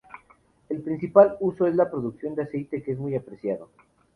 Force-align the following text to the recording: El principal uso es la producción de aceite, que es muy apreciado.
El 0.69 0.81
principal 0.81 1.37
uso 1.41 1.67
es 1.67 1.75
la 1.75 1.91
producción 1.91 2.33
de 2.33 2.41
aceite, 2.41 2.81
que 2.81 2.93
es 2.93 2.97
muy 2.97 3.13
apreciado. 3.13 3.69